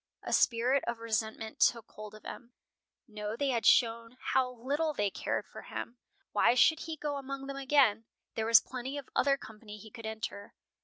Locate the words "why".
6.31-6.55